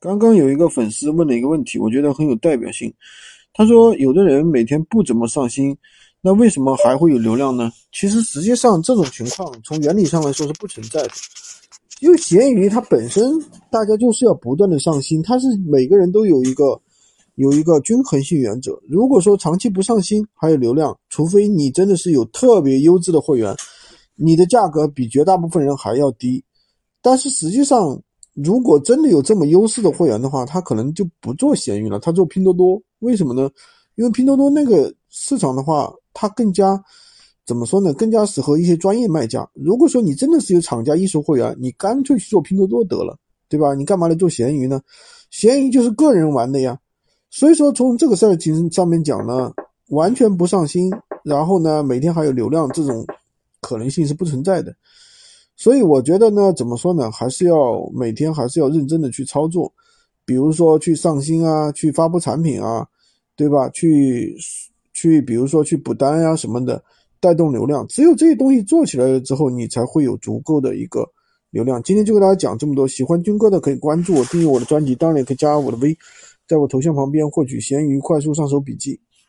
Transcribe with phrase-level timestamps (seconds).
[0.00, 2.90] 刚刚有一个粉丝问了一个问题，我觉得很有代表性。
[3.52, 5.76] 他说，有的人每天不怎么上新，
[6.22, 7.70] 那为什么还会有流量呢？
[7.92, 11.10] 其实实际上这种情况从原理上来说是不存在的，
[12.00, 13.22] 因为闲鱼它本身
[13.70, 16.80] 大家就是要不断的上新，它是每个人都有一个
[17.34, 18.80] 有一个均衡性原则。
[18.88, 23.54] 如果说长期不上新还有流量，除非你真的是有特别优质的会员，
[24.14, 26.42] 你的价格比绝大部分人还要低。
[27.02, 28.00] 但是实际上。
[28.34, 32.80] 如果真的有这么优势的会员的话，他可能就不做闲鱼了，他做拼多多。
[33.00, 33.50] 为什么呢？
[33.96, 36.82] 因为拼多多那个市场的话，它更加
[37.44, 37.92] 怎么说呢？
[37.94, 39.46] 更加适合一些专业卖家。
[39.52, 43.74] 如果说你真的是有厂家一手会员，你干脆去做拼多多得了，对吧？
[43.74, 44.80] 你干嘛来做闲鱼呢？
[45.30, 46.78] 闲鱼就是个人玩的呀。
[47.30, 49.52] 所以说从这个事儿其实上面讲呢，
[49.88, 50.90] 完全不上心，
[51.24, 53.04] 然后呢每天还有流量，这种
[53.60, 54.74] 可能性是不存在的。
[55.60, 59.70] 所以我觉得呢，怎么说呢，还是要每天还是要认真的去操作，
[60.24, 62.88] 比如说去上新啊，去发布产品啊，
[63.36, 63.68] 对吧？
[63.68, 64.34] 去
[64.94, 66.82] 去，比如说去补单呀什么的，
[67.20, 67.86] 带动流量。
[67.88, 71.06] 只有这些东西做起来了之后，你才会有足够的一个
[71.50, 71.82] 流量。
[71.82, 75.94] 今天就给大家讲这么多，喜欢军哥的可以关注我，订阅我的专辑，当然也可以加我的微，
[76.48, 78.98] 在我头像旁边获取闲鱼快速上手笔记。